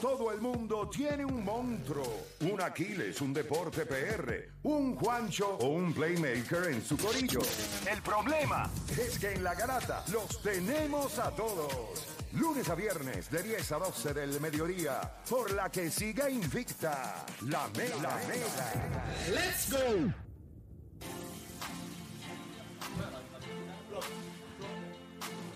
[0.00, 2.24] todo el mundo tiene un monstruo.
[2.40, 7.40] Un Aquiles, un Deporte PR, un Juancho o un Playmaker en su corillo.
[7.90, 12.06] El problema es que en la garata los tenemos a todos.
[12.32, 17.68] Lunes a viernes de 10 a 12 del mediodía, por la que siga invicta la
[17.76, 17.96] Mega.
[17.96, 18.72] La Mega.
[19.28, 20.14] ¡Let's go!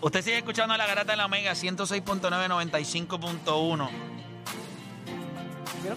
[0.01, 3.89] Usted sigue escuchando la garata de la Omega 106.995.1.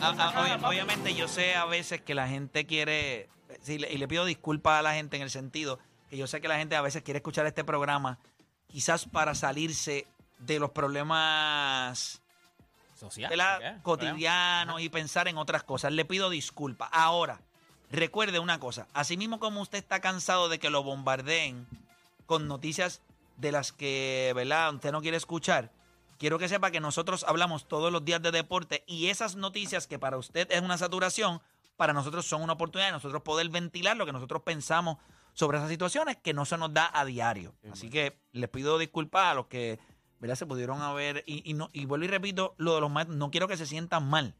[0.01, 3.29] Ah, ah, obvi- obviamente yo sé a veces que la gente quiere,
[3.66, 5.79] le- y le pido disculpas a la gente en el sentido
[6.10, 8.19] que yo sé que la gente a veces quiere escuchar este programa
[8.69, 10.06] quizás para salirse
[10.38, 12.20] de los problemas
[12.98, 13.30] Social.
[13.30, 13.82] de la- ¿qué?
[13.82, 15.93] cotidianos y pensar en otras cosas.
[15.93, 16.88] Le pido disculpas.
[16.93, 17.41] Ahora,
[17.91, 18.87] recuerde una cosa.
[18.95, 21.66] Asimismo como usted está cansado de que lo bombardeen
[22.27, 23.01] con noticias
[23.37, 24.74] de las que, ¿verdad?
[24.74, 25.70] Usted no quiere escuchar.
[26.18, 30.00] Quiero que sepa que nosotros hablamos todos los días de deporte y esas noticias que
[30.00, 31.40] para usted es una saturación,
[31.76, 34.98] para nosotros son una oportunidad de nosotros poder ventilar lo que nosotros pensamos
[35.32, 37.54] sobre esas situaciones que no se nos da a diario.
[37.73, 39.78] Así que les pido disculpas a los que
[40.18, 40.34] ¿verdad?
[40.34, 41.23] se pudieron haber.
[41.24, 43.66] Y, y no, y vuelvo y repito, lo de los maestros, no quiero que se
[43.66, 44.34] sientan mal.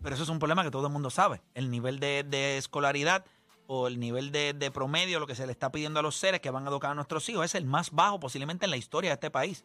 [0.00, 1.42] Pero eso es un problema que todo el mundo sabe.
[1.54, 3.24] El nivel de, de escolaridad
[3.70, 6.40] o el nivel de, de promedio, lo que se le está pidiendo a los seres
[6.40, 9.10] que van a educar a nuestros hijos, es el más bajo posiblemente en la historia
[9.10, 9.62] de este país.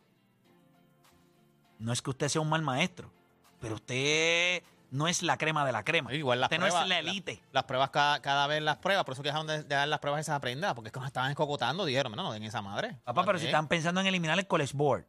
[1.80, 3.10] No es que usted sea un mal maestro,
[3.62, 6.14] pero usted no es la crema de la crema.
[6.14, 7.42] Igual las usted no es la la- élite.
[7.54, 10.00] Las pruebas cada, cada vez las pruebas, por eso que dejaron de, de dar las
[10.00, 13.00] pruebas esas aprendidas, porque es que nos estaban escocotando, dijeron, no, no den esa madre.
[13.06, 15.06] Papá, pero si están pensando en eliminar el College Board.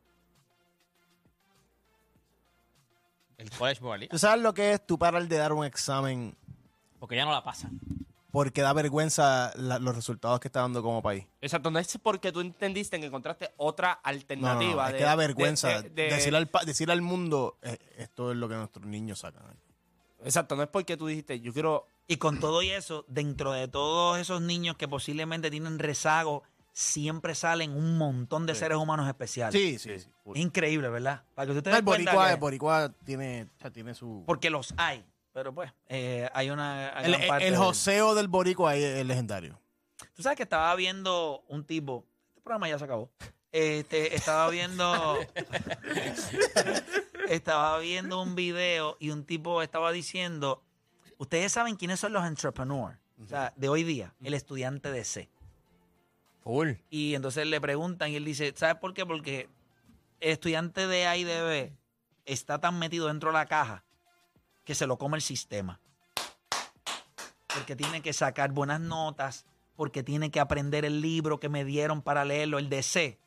[3.37, 6.37] El college board, ¿Tú sabes lo que es tú parar de dar un examen
[7.00, 7.78] porque ya no la pasan.
[8.35, 11.25] Porque da vergüenza la- los resultados que está dando como país?
[11.41, 14.83] Exacto, no es porque tú entendiste que encontraste otra No, no, alternativa.
[14.83, 16.51] no, es de- que da vergüenza de- de- decirle, al,
[16.91, 19.45] al mundo eh, esto es lo que nuestros niños sacan.
[20.25, 21.87] Exacto, no es porque tú dijiste, yo quiero.
[22.09, 26.43] Y con todo y eso, dentro de todos esos niños que posiblemente tienen rezago,
[26.73, 29.53] siempre salen un montón de seres humanos especiales.
[29.59, 30.09] Sí, sí, sí.
[30.34, 31.23] Es increíble, ¿verdad?
[31.37, 34.25] Para que usted el boricua, el boricua tiene, tiene su...
[34.27, 35.05] Porque los hay.
[35.34, 36.97] Pero pues, eh, hay una.
[36.97, 39.61] hay El, gran parte el de- joseo del boricua es, es legendario.
[40.15, 42.06] Tú sabes que estaba viendo un tipo.
[42.28, 43.11] Este programa ya se acabó.
[43.50, 45.19] Este, estaba viendo.
[47.28, 50.62] estaba viendo un video y un tipo estaba diciendo.
[51.19, 52.97] Ustedes saben quiénes son los entrepreneurs.
[53.23, 55.28] O sea, de hoy día, el estudiante de C.
[56.43, 56.73] Full.
[56.91, 59.06] Y entonces le preguntan y él dice, ¿sabes por qué?
[59.06, 59.49] Porque
[60.21, 61.73] el estudiante de A y de B
[62.25, 63.84] está tan metido dentro de la caja
[64.64, 65.80] que se lo come el sistema.
[67.54, 69.44] Porque tiene que sacar buenas notas,
[69.76, 73.19] porque tiene que aprender el libro que me dieron para leerlo, el de C.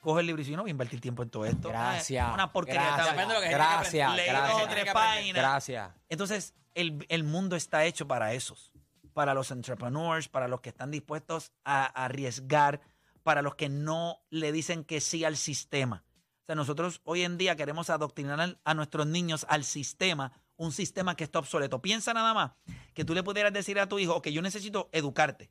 [0.00, 1.68] Coge el libro y dice, no voy a invertir tiempo en todo esto.
[1.68, 2.32] Gracias.
[2.32, 2.96] Una porquería.
[2.96, 3.16] Gracias.
[3.16, 3.50] tal.
[3.50, 4.58] Gracias, Leí gracias.
[4.58, 5.42] dos tres páginas.
[5.42, 5.90] Gracias.
[6.08, 8.70] Entonces, el, el mundo está hecho para esos,
[9.14, 12.80] para los entrepreneurs, para los que están dispuestos a, a arriesgar,
[13.22, 16.02] para los que no le dicen que sí al sistema.
[16.44, 21.16] O sea, nosotros hoy en día queremos adoctrinar a nuestros niños al sistema, un sistema
[21.16, 21.80] que está obsoleto.
[21.80, 22.52] Piensa nada más
[22.92, 25.50] que tú le pudieras decir a tu hijo, ok, yo necesito educarte,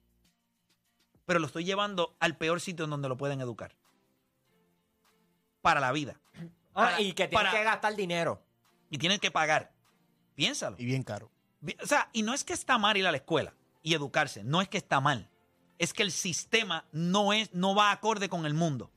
[1.26, 3.76] pero lo estoy llevando al peor sitio en donde lo pueden educar.
[5.62, 6.20] Para la vida.
[6.36, 8.44] Ah, Para- y que tienes para- que gastar dinero.
[8.92, 9.74] Y tienen que pagar.
[10.36, 10.76] Piénsalo.
[10.80, 11.32] Y bien caro.
[11.82, 14.62] O sea, y no es que está mal ir a la escuela y educarse, no
[14.62, 15.30] es que está mal.
[15.80, 18.92] Es que el sistema no, es, no va acorde con el mundo.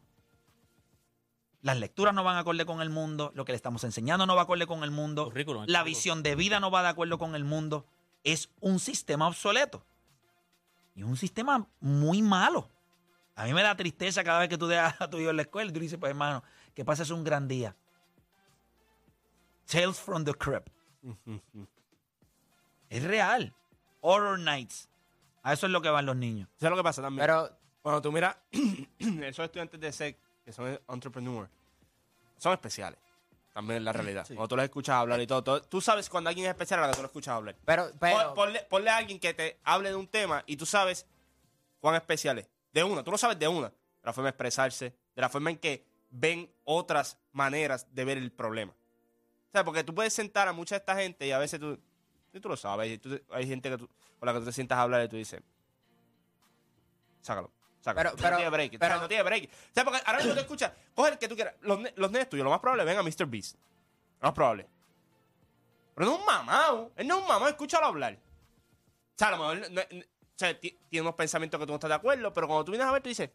[1.66, 4.42] Las lecturas no van acorde con el mundo, lo que le estamos enseñando no va
[4.42, 5.84] acorde con el mundo, Currículum, la currículum.
[5.84, 7.84] visión de vida no va de acuerdo con el mundo.
[8.22, 9.84] Es un sistema obsoleto.
[10.94, 12.70] Y un sistema muy malo.
[13.34, 15.42] A mí me da tristeza cada vez que tú dejas a tu hijo en la
[15.42, 17.74] escuela y tú dices, pues hermano, que pases un gran día.
[19.68, 20.68] Tales from the Crypt.
[22.88, 23.52] Es real.
[24.02, 24.88] Horror Nights.
[25.42, 26.48] A eso es lo que van los niños.
[26.58, 27.26] ¿Sabes lo que pasa también?
[27.26, 27.50] Pero
[27.82, 28.36] Cuando tú miras
[29.00, 31.50] esos estudiantes de SEC, que son entrepreneurs,
[32.38, 32.98] son especiales.
[33.52, 34.24] También es la realidad.
[34.28, 36.82] Cuando tú los escuchas hablar y todo, todo- tú sabes cuando alguien es especial a
[36.84, 37.56] la que tú lo escuchas hablar.
[37.64, 40.64] Pero, pero, Pon- ponle, ponle a alguien que te hable de un tema y tú
[40.66, 41.04] sabes
[41.80, 42.48] cuán especial es.
[42.72, 43.68] De una, tú lo sabes de una.
[43.68, 48.18] De la forma de expresarse, de la forma en que ven otras maneras de ver
[48.18, 48.72] el problema.
[48.72, 51.76] O sea, porque tú puedes sentar a mucha de esta gente y a veces tú,
[52.32, 53.88] y tú lo sabes, y tú- hay gente que tú-
[54.20, 55.40] con la que tú te sientas a hablar y tú dices,
[57.22, 57.50] sácalo.
[57.94, 58.68] Pero- no pero- tiene break.
[58.74, 59.44] o sea, pero- no tiene break.
[59.44, 61.54] O sea, porque ahora mismo tú escuchas, coge el que tú quieras.
[61.60, 63.26] Los, los nenes tuyos, lo más probable, ven a Mr.
[63.26, 63.56] Beast.
[64.20, 64.66] Lo más probable.
[65.94, 66.92] Pero no es un mamado.
[66.96, 68.14] Él no es un mamado, escúchalo hablar.
[68.14, 71.72] O sea, a lo mejor no- no- o sea, ti- tiene unos pensamientos que tú
[71.72, 73.30] no estás de acuerdo, pero cuando tú vienes a ver, tú dices,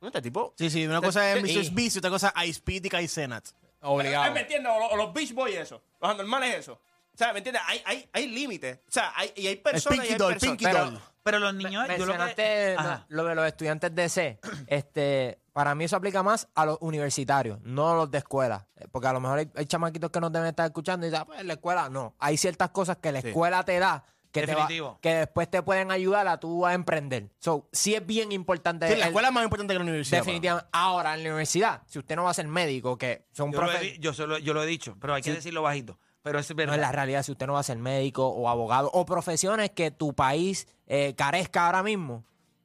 [0.00, 0.54] ¿no este tipo?
[0.58, 1.70] Sí, sí, una cosa es Y- Mr.
[1.74, 3.46] Beast y otra cosa es Ice Pete y Kai Senat.
[3.82, 4.32] Obligado.
[4.32, 4.72] ¿Me entiendes?
[4.74, 5.80] O, los- o los Beach Boys eso.
[6.00, 6.72] Los anormales eso.
[7.14, 7.62] O sea, ¿me entiendes?
[7.66, 8.78] Hay, hay, hay límites.
[8.88, 10.56] O sea, hay, y hay El personas y Pinky hay Doll, personas.
[10.56, 11.00] Pinky Pero- Doll.
[11.30, 12.74] Pero los niños, yo lo que.
[12.78, 13.04] Ajá.
[13.08, 14.40] lo de los estudiantes de C.
[14.66, 18.66] Este, para mí eso aplica más a los universitarios, no a los de escuela.
[18.76, 21.22] Eh, Porque a lo mejor hay, hay chamaquitos que nos deben estar escuchando y dicen,
[21.22, 22.14] ah, pues la escuela no.
[22.18, 24.98] Hay ciertas cosas que la escuela te da que, te va- Definitivo.
[25.00, 27.30] que después te pueden ayudar a tú a emprender.
[27.40, 28.86] So, sí es bien importante.
[28.86, 30.18] Sí, la el- escuela es más importante que la universidad.
[30.18, 30.68] Definitivamente.
[30.72, 33.72] Ahora, en la universidad, si usted no va a ser médico, que son Yo lo,
[33.72, 35.98] he, profe- di- yo, se lo- yo lo he dicho, pero hay que decirlo bajito.
[36.28, 36.72] Pero es verdad.
[36.72, 39.70] No, en la realidad, si usted no va a ser médico o abogado o profesiones
[39.70, 42.24] que tu país eh, carezca ahora mismo,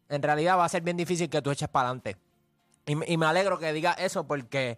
[0.10, 2.18] en realidad va a ser bien difícil que tú eches para adelante.
[2.86, 4.78] Y, me- y me alegro que diga eso porque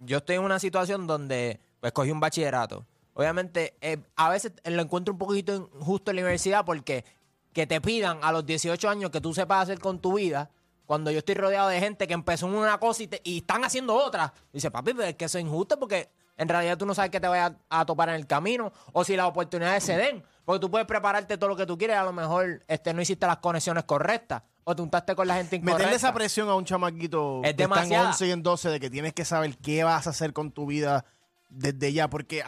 [0.00, 2.84] yo estoy en una situación donde pues cogí un bachillerato.
[3.14, 7.04] Obviamente, eh, a veces lo encuentro un poquito injusto en la universidad porque
[7.52, 10.50] que te pidan a los 18 años que tú sepas hacer con tu vida,
[10.84, 13.64] cuando yo estoy rodeado de gente que empezó en una cosa y, te- y están
[13.64, 14.32] haciendo otra.
[14.52, 17.20] Dice, papi, pero es que eso es injusto porque en realidad tú no sabes qué
[17.20, 20.24] te vayas a, a topar en el camino o si las oportunidades se den.
[20.44, 23.26] Porque tú puedes prepararte todo lo que tú quieres, a lo mejor este, no hiciste
[23.26, 25.78] las conexiones correctas o te untaste con la gente incorrecta.
[25.78, 28.08] Meterle esa presión a un chamaquito Es que está en demasiada.
[28.10, 30.66] 11 y en 12 de que tienes que saber qué vas a hacer con tu
[30.66, 31.04] vida
[31.48, 32.08] desde ya.
[32.08, 32.42] Porque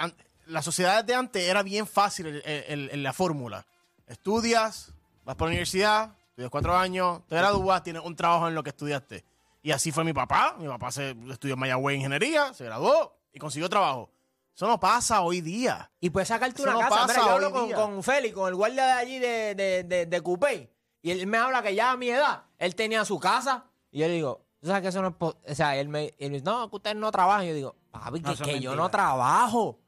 [0.46, 3.66] la sociedad de antes era bien fácil el- el- el- la fórmula.
[4.06, 4.92] Estudias,
[5.24, 8.70] vas por la universidad, estudias cuatro años, te gradúas, tienes un trabajo en lo que
[8.70, 9.24] estudiaste.
[9.62, 10.56] Y así fue mi papá.
[10.58, 14.10] Mi papá se estudió en Mayagüez Ingeniería, se graduó y consiguió trabajo.
[14.54, 15.90] Eso no pasa hoy día.
[16.00, 17.06] Y puedes sacarte Eso una no casa.
[17.06, 20.20] Mira, yo hablo con, con Félix, con el guardia de allí de, de, de, de
[20.20, 20.72] Coupé.
[21.00, 23.66] Y él me habla que ya a mi edad, él tenía su casa.
[23.92, 25.14] Y yo le digo, ¿tú sabes que eso no es...
[25.14, 27.44] po-?" O sea, él me, él me dice, no, que usted no trabaja.
[27.44, 28.74] Y yo digo, papi, No, que, yo mentira.
[28.74, 29.78] no trabajo.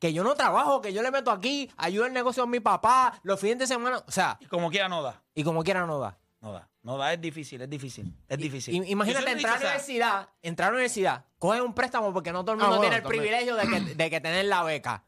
[0.00, 3.18] Que yo no trabajo, que yo le meto aquí, ayudo el negocio a mi papá,
[3.24, 3.98] los fines de semana.
[4.06, 5.22] O sea, Y como quiera no da.
[5.34, 6.18] y como quiera no da.
[6.40, 6.68] No da.
[6.82, 8.14] No da, es difícil, es difícil.
[8.28, 8.74] Es difícil.
[8.74, 11.74] I- Imagínate entrar a la dicho, o sea, universidad, entrar a la universidad, coge un
[11.74, 13.22] préstamo porque no todo el Ah, mundo bueno, tiene el también.
[13.22, 15.04] privilegio de que, de que tener la beca.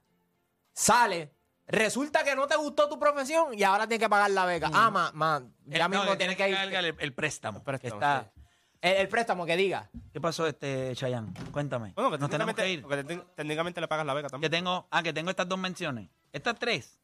[0.73, 1.33] Sale,
[1.67, 4.71] resulta que no te gustó tu profesión y ahora tienes que pagar la beca.
[4.73, 6.57] Ah, ma, ma, ya el- no, mismo le tienes tiene que ir.
[6.57, 7.59] cargar el, el préstamo.
[7.59, 8.41] El préstamo, que está, sí.
[8.83, 9.91] El, el préstamo que diga.
[10.13, 11.33] ¿Qué pasó, este Chayanne?
[11.53, 11.93] Cuéntame.
[11.95, 12.83] Bueno, que Nos tenemos técnicamente, que ir.
[12.83, 14.51] porque te- técnicamente le pagas la beca Que también.
[14.51, 16.09] tengo, ah, que tengo estas dos menciones.
[16.33, 16.99] Estas tres.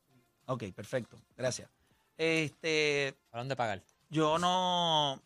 [0.46, 1.17] Ok, perfecto.
[1.37, 1.69] Gracias.
[2.17, 3.82] Este, ¿Para dónde pagar?
[4.08, 5.23] Yo no.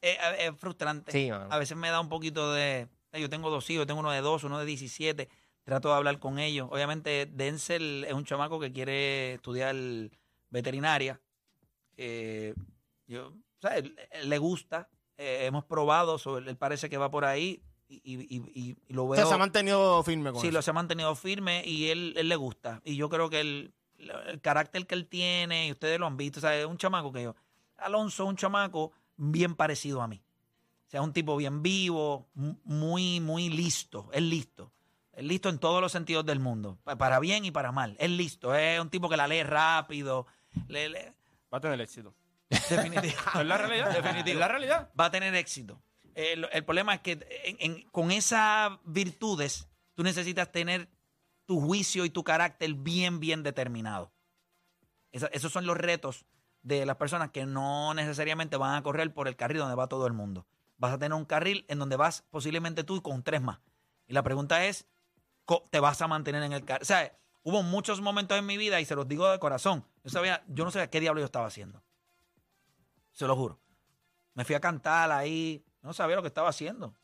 [0.00, 1.12] es, es frustrante.
[1.12, 1.48] Sí, mano.
[1.50, 2.88] A veces me da un poquito de.
[3.12, 5.28] eh, Yo tengo dos hijos, tengo uno de dos, uno de 17.
[5.64, 6.68] Trato de hablar con ellos.
[6.70, 9.76] Obviamente, Denzel es un chamaco que quiere estudiar
[10.50, 11.20] veterinaria.
[11.96, 12.54] Eh,
[13.06, 14.88] yo, o sea, él- él le gusta.
[15.20, 19.02] eh, hemos probado, so, él parece que va por ahí y, y- y- y lo
[19.04, 19.16] O veo.
[19.16, 22.28] sea, se ha mantenido firme con Sí, lo se ha mantenido firme y él, él
[22.28, 22.80] le gusta.
[22.84, 26.38] Y yo creo que el, el carácter que él tiene, y ustedes lo han visto,
[26.38, 27.34] o sea, es un chamaco que yo.
[27.78, 30.22] Alonso es un chamaco bien parecido a mí.
[30.86, 34.08] O sea, es un tipo bien vivo, mu- muy, muy listo.
[34.12, 34.72] Es listo.
[35.12, 36.78] Es listo en todos los sentidos del mundo.
[36.84, 37.96] pa- Para bien y para mal.
[37.98, 38.54] Es listo.
[38.54, 40.26] Es un tipo que la lee rápido.
[40.68, 41.14] le- le-
[41.52, 42.14] Va a tener éxito.
[42.48, 43.14] definitivo.
[43.40, 43.90] Es la realidad.
[44.02, 44.34] Definitivo.
[44.34, 44.90] Es la realidad.
[44.98, 45.82] Va a tener éxito.
[46.14, 47.12] El, el problema es que
[47.44, 50.88] en- en- con esas virtudes tú necesitas tener
[51.46, 54.10] tu juicio y tu carácter bien, bien determinado.
[55.12, 56.24] Esa- esos son los retos
[56.62, 60.06] de las personas que no necesariamente van a correr por el carril donde va todo
[60.06, 60.46] el mundo.
[60.76, 63.60] Vas a tener un carril en donde vas posiblemente tú con tres más.
[64.06, 64.86] Y la pregunta es,
[65.70, 66.82] ¿te vas a mantener en el carril?
[66.82, 70.10] O sea, hubo muchos momentos en mi vida, y se los digo de corazón, yo,
[70.10, 71.82] sabía, yo no sabía qué diablo yo estaba haciendo.
[73.12, 73.58] Se lo juro.
[74.34, 76.94] Me fui a cantar ahí, no sabía lo que estaba haciendo.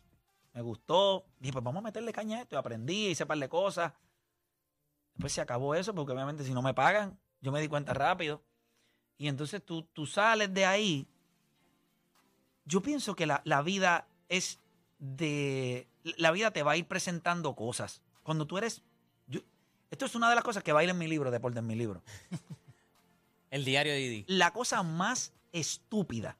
[0.53, 1.27] Me gustó.
[1.41, 2.55] Dije, pues vamos a meterle caña a esto.
[2.55, 3.93] Y aprendí, hice un par de cosas.
[5.15, 8.43] Después se acabó eso, porque obviamente si no me pagan, yo me di cuenta rápido.
[9.19, 11.07] Y entonces tú, tú sales de ahí.
[12.65, 14.59] Yo pienso que la, la vida es
[14.99, 15.87] de.
[16.17, 18.03] La vida te va a ir presentando cosas.
[18.23, 18.83] Cuando tú eres.
[19.27, 19.41] yo-
[19.91, 21.67] esto es una de las cosas que va a ir en mi libro, Deporte en
[21.67, 22.03] mi libro.
[23.51, 24.25] El diario de Didi.
[24.27, 26.37] La cosa más estúpida,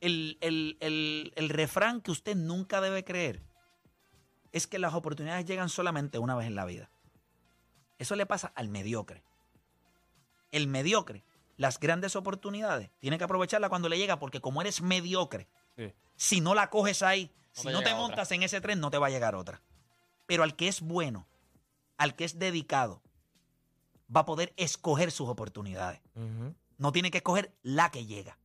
[0.00, 3.40] el, el- el- el refrán que usted nunca debe creer,
[4.50, 6.90] es que las oportunidades llegan solamente una vez en la vida.
[7.98, 9.22] Eso le pasa al mediocre.
[10.50, 11.22] El mediocre,
[11.56, 15.92] las grandes oportunidades, tiene que aprovecharla cuando le llega, porque como eres mediocre, Sí.
[16.16, 17.96] si no la coges ahí, No si te no te otra.
[17.96, 19.62] montas en ese tren, no te va a llegar otra.
[20.26, 21.26] Pero al que es bueno,
[21.96, 23.02] al que es dedicado,
[24.14, 26.00] va a poder escoger sus oportunidades.
[26.78, 28.38] No tiene que escoger la que llega.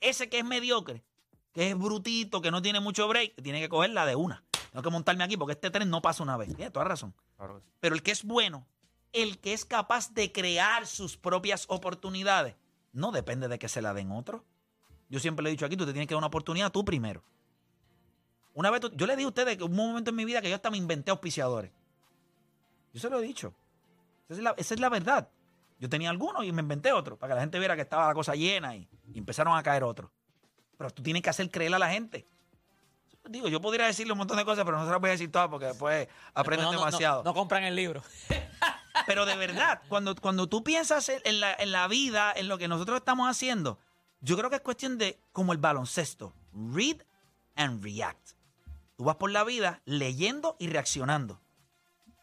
[0.00, 1.04] Ese que es mediocre,
[1.52, 4.44] que es brutito, que no tiene mucho break, tiene que coger la de una.
[4.70, 6.54] Tengo que montarme aquí porque este tren no pasa una vez.
[6.54, 7.14] Tiene toda razón.
[7.36, 7.62] Claro.
[7.80, 8.66] Pero el que es bueno,
[9.12, 12.54] el que es capaz de crear sus propias oportunidades,
[12.92, 14.44] no depende de que se la den otro.
[15.08, 17.22] Yo siempre le he dicho aquí, tú te tienes que dar una oportunidad tú primero.
[18.54, 20.48] Una vez tú- yo le dije a ustedes que un momento en mi vida que
[20.48, 21.70] yo hasta me inventé auspiciadores.
[22.92, 23.54] Yo se lo he dicho.
[24.28, 25.28] Esa es la, esa es la verdad.
[25.78, 28.14] Yo tenía algunos y me inventé otros para que la gente viera que estaba la
[28.14, 30.10] cosa llena y, y empezaron a caer otros.
[30.78, 32.26] Pero tú tienes que hacer creer a la gente.
[33.28, 35.30] Digo, yo podría decirle un montón de cosas, pero no se las voy a decir
[35.30, 37.22] todas porque después aprenden No, no, no, demasiado.
[37.24, 38.02] No, compran el libro.
[39.06, 42.58] Pero de verdad, cuando, cuando tú piensas en en la, en la vida, en lo
[42.58, 43.78] que nosotros estamos haciendo,
[44.20, 46.32] yo creo que es cuestión de como el baloncesto.
[46.52, 47.02] Read
[47.56, 48.30] and react.
[48.96, 51.40] Tú vas por la vida leyendo y reaccionando.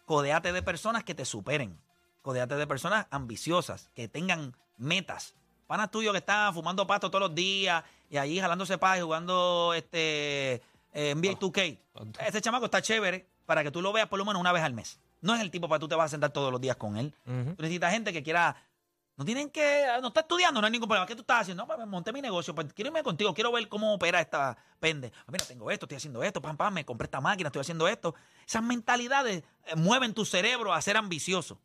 [0.05, 1.79] Codeate de personas que te superen.
[2.21, 5.35] Codeate de personas ambiciosas, que tengan metas.
[5.67, 9.73] Panas tuyos que están fumando pasto todos los días y ahí jalándose paz y jugando
[9.75, 11.79] este eh, NBA 2K.
[12.27, 14.73] Ese chamaco está chévere para que tú lo veas por lo menos una vez al
[14.73, 14.99] mes.
[15.21, 17.13] No es el tipo para tú te vas a sentar todos los días con él.
[17.25, 18.55] Tú necesitas gente que quiera.
[19.17, 19.85] No tienen que.
[20.01, 21.05] No está estudiando, no hay ningún problema.
[21.05, 21.63] ¿Qué tú estás haciendo?
[21.63, 22.55] No, pues, me monté mi negocio.
[22.55, 23.33] Pues quiero irme contigo.
[23.33, 25.11] Quiero ver cómo opera esta pende.
[25.27, 26.41] Ah, Mira, tengo esto, estoy haciendo esto.
[26.41, 28.15] Pam, pam, me compré esta máquina, estoy haciendo esto.
[28.47, 31.59] Esas mentalidades eh, mueven tu cerebro a ser ambicioso.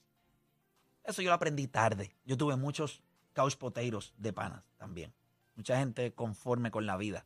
[1.05, 2.17] Eso yo lo aprendí tarde.
[2.25, 3.03] Yo tuve muchos
[3.35, 5.15] couch potatoes de panas también.
[5.55, 7.25] Mucha gente conforme con la vida.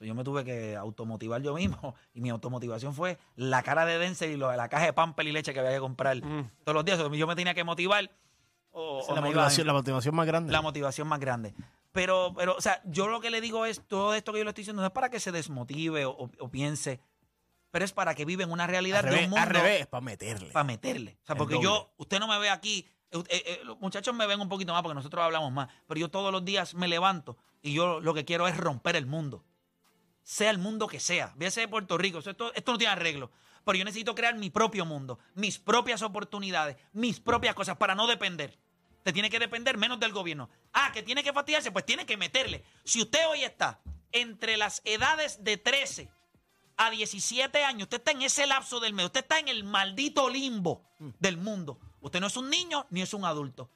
[0.00, 1.94] So, yo me tuve que automotivar yo mismo.
[2.14, 5.32] Y mi automotivación fue la cara de Denzel y lo la caja de pamper y
[5.32, 6.18] leche que había que comprar
[6.64, 6.98] todos los días.
[6.98, 8.10] Yo me tenía que motivar.
[8.72, 10.52] O, o la, motivación, la motivación más grande.
[10.52, 11.54] la motivación más grande.
[11.92, 14.50] Pero, pero, o sea, yo lo que le digo es, todo esto que yo le
[14.50, 17.00] estoy diciendo no es para que se desmotive o, o- o piense,
[17.72, 19.86] pero es para que viva en una realidad al de revés, un mundo al revés,
[19.88, 20.50] para meterle.
[20.52, 21.18] para meterle.
[21.22, 24.24] O sea, porque yo, usted no me ve aquí, eh, eh, eh, los muchachos me
[24.28, 27.36] ven un poquito más porque nosotros hablamos más, pero yo todos los días me levanto
[27.60, 29.42] y yo lo que quiero es romper el mundo.
[30.22, 33.30] Sea el mundo que sea, véase de Puerto Rico, esto, esto no tiene arreglo.
[33.64, 38.06] Pero yo necesito crear mi propio mundo, mis propias oportunidades, mis propias cosas para no
[38.06, 38.58] depender.
[39.02, 40.50] Te tiene que depender menos del gobierno.
[40.72, 42.64] Ah, que tiene que fastidiarse, pues tiene que meterle.
[42.84, 43.80] Si usted hoy está
[44.12, 46.10] entre las edades de 13
[46.76, 50.28] a 17 años, usted está en ese lapso del medio, usted está en el maldito
[50.28, 50.84] limbo
[51.18, 51.78] del mundo.
[52.00, 53.70] Usted no es un niño ni es un adulto.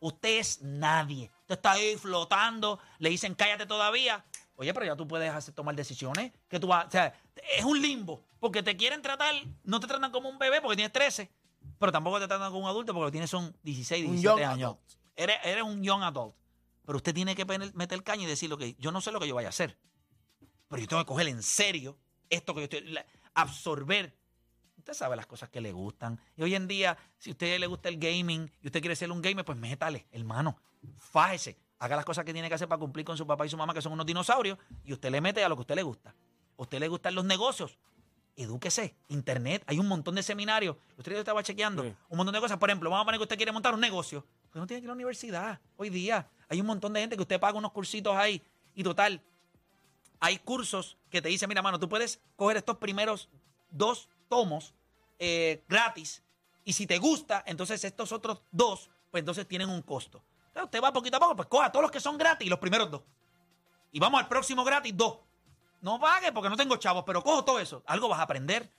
[0.00, 1.30] Usted es nadie.
[1.42, 4.24] Usted está ahí flotando, le dicen cállate todavía.
[4.60, 6.32] Oye, pero ya tú puedes hacer, tomar decisiones.
[6.46, 7.14] Que tú vas, o sea,
[7.56, 8.22] es un limbo.
[8.38, 11.30] Porque te quieren tratar, no te tratan como un bebé porque tienes 13,
[11.78, 14.76] pero tampoco te tratan como un adulto porque tienes son 16, Un 17 young años.
[15.16, 16.34] Eres, eres un young adult.
[16.84, 19.18] Pero usted tiene que meter el caño y decir lo que yo no sé lo
[19.20, 19.78] que yo vaya a hacer.
[20.68, 21.96] Pero yo tengo que coger en serio
[22.28, 22.80] esto que yo estoy.
[22.82, 24.14] la- absorber.
[24.76, 26.20] Usted sabe las cosas que le gustan.
[26.36, 29.10] Y hoy en día, si a usted le gusta el gaming y usted quiere ser
[29.10, 30.56] un gamer, pues métale, hermano.
[30.98, 31.58] Fájese.
[31.80, 33.74] Haga las cosas que tiene que hacer para cumplir con su papá y su mamá,
[33.74, 36.10] que son unos dinosaurios, y usted le mete a lo que a usted le gusta.
[36.10, 37.78] A usted le gustan los negocios.
[38.36, 38.94] Edúquese.
[39.08, 39.64] Internet.
[39.66, 40.76] Hay un montón de seminarios.
[40.96, 41.82] Usted yo estaba chequeando.
[41.82, 41.94] Sí.
[42.08, 42.58] Un montón de cosas.
[42.58, 44.24] Por ejemplo, vamos a poner que usted quiere montar un negocio.
[44.50, 45.60] Pues no tiene que ir a la universidad.
[45.76, 48.42] Hoy día hay un montón de gente que usted paga unos cursitos ahí.
[48.74, 49.22] Y total,
[50.20, 53.28] hay cursos que te dicen, mira, mano, tú puedes coger estos primeros
[53.70, 54.74] dos tomos
[55.18, 56.22] eh, gratis
[56.64, 60.22] y si te gusta, entonces estos otros dos, pues entonces tienen un costo.
[60.64, 63.02] Usted va poquito a poco, pues coja todos los que son gratis los primeros dos.
[63.92, 65.18] Y vamos al próximo gratis, dos.
[65.80, 67.82] No pague porque no tengo chavos, pero cojo todo eso.
[67.86, 68.70] Algo vas a aprender.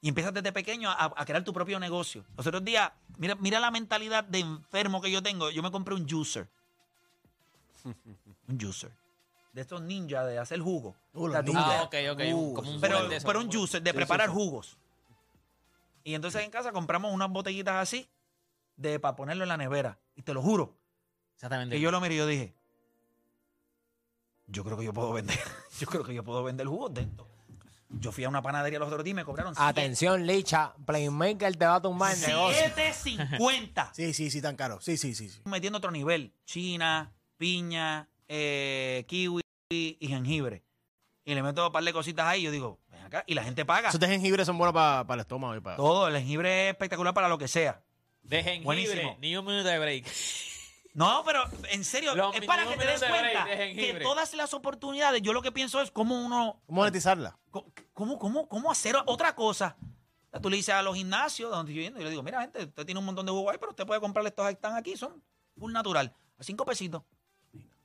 [0.00, 2.24] Y empiezas desde pequeño a, a crear tu propio negocio.
[2.36, 5.50] Los otros días, mira, mira la mentalidad de enfermo que yo tengo.
[5.50, 6.48] Yo me compré un juicer.
[8.48, 8.90] un juicer.
[9.52, 10.94] De estos ninjas de hacer jugo.
[11.14, 11.42] Uh, O sea.
[11.54, 12.20] Ah, ok, ok.
[12.34, 14.76] un- como un pero, de pero un juicer de preparar jugos.
[16.02, 18.08] Y entonces en casa compramos unas botellitas así
[18.76, 19.96] de para ponerlo en la nevera.
[20.16, 20.74] Y te lo juro,
[21.34, 21.76] Exactamente.
[21.76, 22.54] que yo lo miré y yo dije,
[24.46, 25.38] yo creo que yo puedo vender,
[25.78, 27.28] yo creo que yo puedo vender jugos de esto.
[28.00, 30.74] Yo fui a una panadería los otros días y me cobraron Atención, Licha.
[30.84, 32.60] Playmaker te va a tumbar el negocio.
[32.74, 33.90] 7.50.
[33.94, 34.80] Sí, sí, sí, tan caro.
[34.80, 35.28] Sí, sí, sí.
[35.28, 35.40] sí.
[35.44, 36.32] Metiendo otro nivel.
[36.44, 40.64] China, piña, eh, kiwi y jengibre.
[41.24, 43.24] Y le meto un par de cositas ahí y yo digo, ven acá.
[43.26, 43.88] Y la gente paga.
[43.90, 45.76] Esos de jengibre son buenos para el estómago y para...
[45.76, 47.80] Todo, el jengibre es espectacular para lo que sea.
[48.22, 49.16] De jengibre, Buenísimo.
[49.20, 50.06] ni un minuto de break.
[50.94, 53.50] No, pero en serio, Los es para que minutos te des de break cuenta de
[53.50, 54.04] que jengibre.
[54.04, 57.36] todas las oportunidades, yo lo que pienso es cómo uno, ¿Cómo monetizarla?
[57.50, 59.76] co- cómo, cómo, cómo hacer otra cosa.
[59.80, 62.40] O sea, Tú le dices a los gimnasios donde yo yendo, yo le digo, mira
[62.40, 64.76] gente, usted tiene un montón de jugo ahí, pero usted puede comprarle estos que están
[64.76, 65.20] aquí, son
[65.58, 67.02] full natural, a cinco pesitos.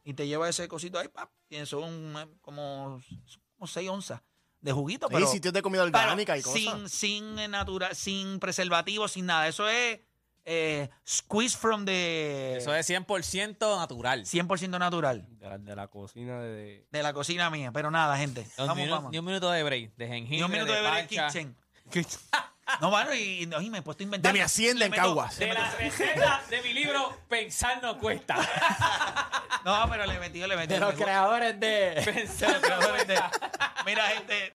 [0.04, 3.02] Y te lleva ese cosito ahí, pap, y son eh, como,
[3.58, 4.22] como seis onzas
[4.62, 6.60] de juguito, Sí, pero sitios de comida pero orgánica y cosas.
[6.62, 9.48] sin, sin, eh, natura- sin preservativos, sin nada.
[9.48, 10.00] Eso es
[10.52, 12.58] eh, squeeze from the...
[12.58, 14.26] Eso es 100% natural.
[14.26, 16.88] 100% natural De la, de la cocina de...
[16.92, 17.72] de la cocina mía.
[17.72, 18.42] Pero nada, gente.
[18.58, 19.12] Ni un Vamos, minu- vamos.
[19.12, 19.96] Ni un minuto de break.
[19.96, 21.28] De jengibre, Ni un minuto de pancha.
[21.28, 21.56] kitchen.
[22.82, 24.32] No, bueno, y, y- y me he puesto a inventar.
[24.32, 25.40] De mi hacienda en Caguas.
[25.40, 28.36] De la receta de mi libro Pensar no cuesta.
[29.66, 30.74] No, pero le metí, le metí.
[30.74, 32.02] De los creadores de.
[32.06, 33.30] Pensar no cuesta.
[33.86, 34.48] Mira, gente,